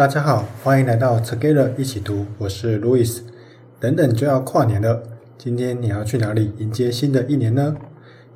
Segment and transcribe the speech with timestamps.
[0.00, 3.18] 大家好，欢迎来到 Together 一起读，我是 Louis。
[3.78, 5.02] 等等就要跨年了，
[5.36, 7.76] 今天你要去哪里迎接新的一年呢？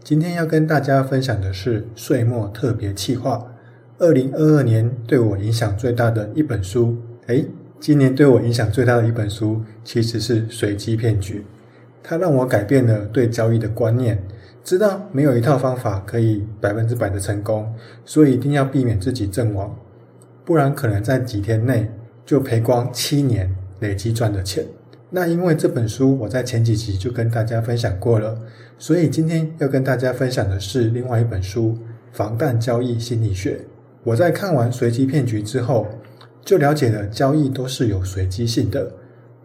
[0.02, 3.50] 今天要跟大家分享的是岁末特别企划，
[3.96, 6.98] 二零二二年对我影响最大的一本书。
[7.28, 7.46] 诶，
[7.80, 11.38] 今年对我影响最大的一本书其实是《随机骗局》，
[12.02, 14.22] 它让我改变了对交易的观念，
[14.62, 19.74] 知道没有一套方法可以百分之百的成功，所以一定要避免自己阵亡。
[20.44, 21.90] 不然可能在几天内
[22.26, 24.64] 就赔光七年累积赚的钱。
[25.10, 28.36] 那因为这本书我在前几集就跟大家分享过了，
[28.78, 31.68] 所以今天要跟大家分享的是另外一本书
[32.12, 33.56] 《防弹交易心理学》。
[34.02, 35.86] 我在看完《随机骗局》之后，
[36.44, 38.92] 就了解了交易都是有随机性的，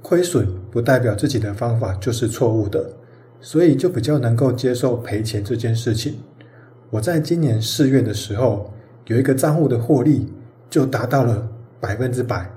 [0.02, 2.92] 亏损不代表自己的方法就是错误的，
[3.40, 6.18] 所以就比较能够接受赔钱这件事情。
[6.90, 8.74] 我在今年四月的时候
[9.06, 10.28] 有一个账户的获利。
[10.70, 12.48] 就达到了百分之百，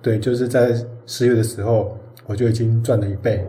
[0.00, 0.72] 对，就是在
[1.06, 3.44] 十月的时候，我就已经赚了一倍。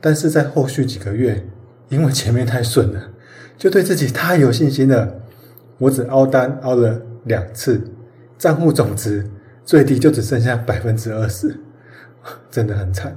[0.00, 1.40] 但是在后续几个月，
[1.88, 3.10] 因为前面太顺了，
[3.56, 5.14] 就对自己太有信心了，
[5.78, 7.80] 我只凹单凹了两次，
[8.36, 9.24] 账户总值
[9.64, 11.56] 最低就只剩下百分之二十，
[12.50, 13.16] 真的很惨。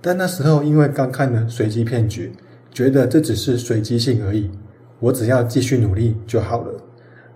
[0.00, 2.32] 但那时候因为刚看了随机骗局，
[2.70, 4.50] 觉得这只是随机性而已，
[5.00, 6.72] 我只要继续努力就好了。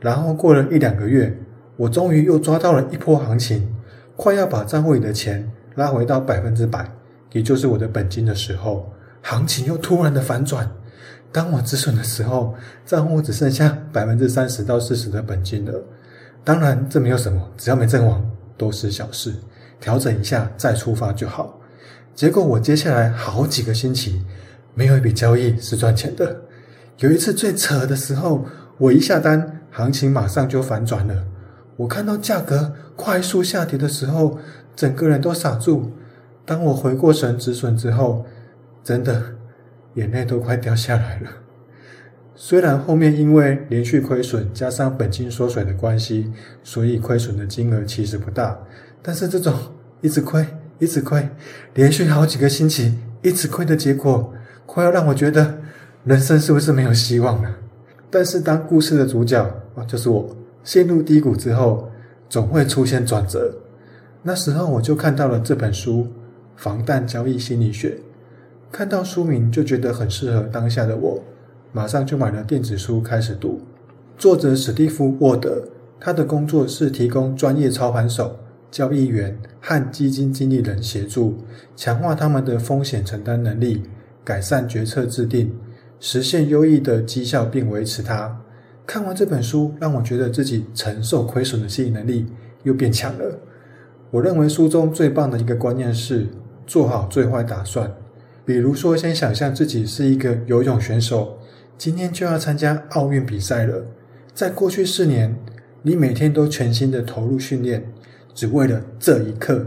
[0.01, 1.37] 然后过了一两个月。
[1.79, 3.73] 我终于又抓到了一波行情，
[4.17, 6.91] 快要把账户里的钱拉回到百分之百，
[7.31, 10.69] 也就是我的本金的时候，行情又突然的反转。
[11.31, 12.53] 当我止损的时候，
[12.85, 15.73] 账户只剩下百分之三十到四十的本金了。
[16.43, 19.33] 当然，这没有什么，只要没阵亡都是小事，
[19.81, 21.61] 调整一下再出发就好。
[22.13, 24.25] 结果我接下来好几个星期
[24.75, 26.41] 没有一笔交易是赚钱的。
[26.99, 28.45] 有一次最扯的时候，
[28.79, 31.25] 我一下单，行情马上就反转了。
[31.79, 34.39] 我看到价格快速下跌的时候，
[34.75, 35.93] 整个人都傻住。
[36.45, 38.27] 当我回过神止损之后，
[38.83, 39.23] 真的
[39.95, 41.31] 眼泪都快掉下来了。
[42.35, 46.33] 虽然后面因为连续亏损加上本金缩水的关系，
[46.65, 48.59] 所以亏损的金额其实不大，
[49.01, 49.55] 但是这种
[50.01, 50.45] 一直亏、
[50.81, 51.29] 一直亏，
[51.75, 54.33] 连续好几个星期一直亏的结果，
[54.67, 55.59] 快要让我觉得
[56.05, 57.57] 人生是不是没有希望了？
[58.11, 59.41] 但是当故事的主角
[59.77, 60.35] 啊，就是我。
[60.65, 61.91] 陷入低谷之后，
[62.29, 63.55] 总会出现转折。
[64.23, 66.03] 那时候我就看到了这本书
[66.57, 67.91] 《防弹交易心理学》，
[68.71, 71.23] 看到书名就觉得很适合当下的我，
[71.73, 73.61] 马上就买了电子书开始读。
[74.19, 75.63] 作者史蒂夫·沃德，
[76.01, 78.37] 他的工作是提供专业操盘手、
[78.71, 81.39] 交易员和基金经理人协助，
[81.77, 83.83] 强化他们的风险承担能力，
[84.25, 85.55] 改善决策制定，
[86.01, 88.37] 实现优异的绩效，并维持它。
[88.89, 92.25] 看完这本书，让我觉得自己承受亏损的吸引能力
[92.63, 93.39] 又变强了。
[94.11, 96.27] 我认为书中最棒的一个观念是
[96.67, 97.93] 做好最坏打算。
[98.47, 101.37] 比如说，先想象自己是一个游泳选手，
[101.77, 103.85] 今天就要参加奥运比赛了。
[104.33, 105.37] 在过去四年，
[105.83, 107.93] 你每天都全心的投入训练，
[108.33, 109.67] 只为了这一刻。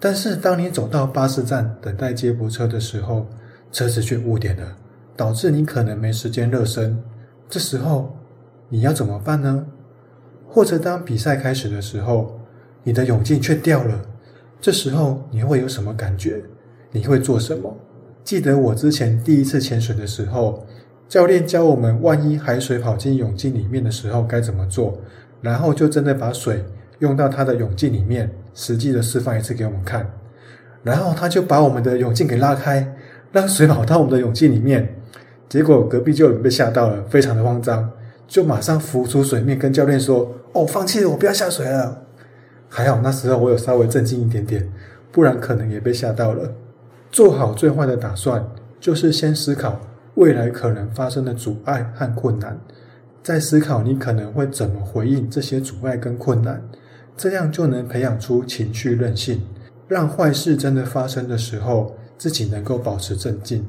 [0.00, 3.28] 但是，当你走到巴士站等待接驳车的时候，
[3.70, 4.76] 车子却误点了，
[5.14, 7.00] 导致你可能没时间热身。
[7.48, 8.15] 这时候，
[8.68, 9.66] 你要怎么办呢？
[10.48, 12.40] 或者当比赛开始的时候，
[12.82, 14.00] 你的泳镜却掉了，
[14.60, 16.42] 这时候你会有什么感觉？
[16.90, 17.76] 你会做什么？
[18.24, 20.66] 记得我之前第一次潜水的时候，
[21.08, 24.98] 教练教我们，万一海水跑进泳镜里面的时候该怎么做，
[25.40, 26.64] 然后就真的把水
[26.98, 30.10] 用到他的泳镜里面，实际的示范一次给我们看，
[30.82, 32.96] 然后他就把我们的泳镜给拉开，
[33.30, 34.96] 让水跑到我们的泳镜里面，
[35.48, 37.92] 结果隔壁就有人被吓到了，非常的慌张。
[38.26, 42.02] 就马上浮出水面，跟教练说：“哦，放弃了，我不要下水了。”
[42.68, 44.70] 还好那时候我有稍微镇静一点点，
[45.12, 46.52] 不然可能也被吓到了。
[47.12, 48.44] 做好最坏的打算，
[48.80, 49.80] 就是先思考
[50.16, 52.58] 未来可能发生的阻碍和困难，
[53.22, 56.62] 再思考你可能会怎么回应这些阻碍跟困难，
[57.16, 59.40] 这样就能培养出情绪韧性，
[59.86, 63.64] 让坏事真的发生的时候，自己能够保持镇静。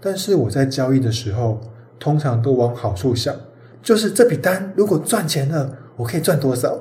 [0.00, 1.60] 但是我在交易的时候，
[1.98, 3.34] 通常都往好处想。
[3.82, 6.78] 就是这笔单如果赚钱了，我可以赚多少？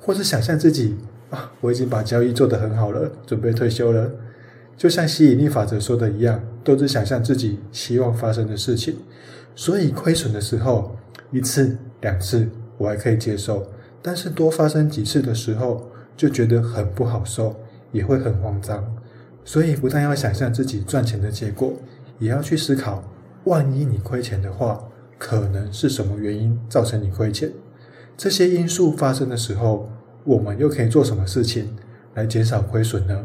[0.00, 0.96] 或是想象自己
[1.30, 4.10] 啊，我已经把交易做得很好了，准备退休了。
[4.76, 8.96] 就像吸引力法则说的一样，都是想象自己希望发生的事情。
[9.54, 10.96] 所以亏损的时候，
[11.30, 12.48] 一次两次
[12.78, 13.64] 我还可以接受，
[14.02, 17.54] 但是多发生几次的时候，就觉得很不好受，
[17.92, 18.84] 也会很慌张。
[19.44, 21.74] 所以不但要想象自己赚钱的结果，
[22.18, 23.04] 也要去思考，
[23.44, 24.82] 万一你亏钱的话。
[25.22, 27.48] 可能是什么原因造成你亏钱？
[28.16, 29.88] 这些因素发生的时候，
[30.24, 31.76] 我们又可以做什么事情
[32.14, 33.24] 来减少亏损呢？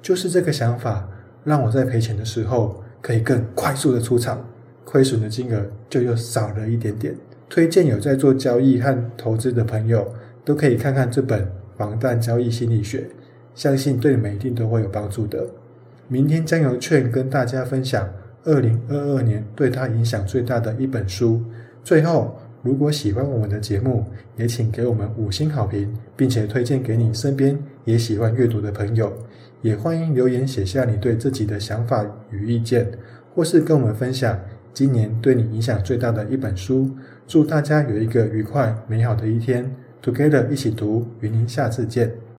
[0.00, 1.08] 就是这个想法，
[1.42, 4.48] 让我在赔钱的时候可以更快速的出场，
[4.84, 5.60] 亏损的金额
[5.90, 7.12] 就又少了一点点。
[7.48, 10.14] 推荐有在做交易和投资的朋友，
[10.44, 11.42] 都可以看看这本
[11.76, 12.98] 《防弹交易心理学》，
[13.56, 15.44] 相信对你们一定都会有帮助的。
[16.06, 18.08] 明天将由券跟大家分享
[18.44, 21.42] 二零二二年对他影响最大的一本书。
[21.82, 24.04] 最后，如果喜欢我们的节目，
[24.36, 29.12] 也请给我们五星好评，并且推荐给你身边也喜欢阅读的朋友。
[29.62, 32.90] 也欢迎留言写下你对自己的想法与意见，
[33.34, 34.38] 或是跟我们分享
[34.74, 36.90] 今年对你影响最大的一本书。
[37.26, 42.24] 祝大家有一个愉快美好的一天，Together 一起读，与您下次见。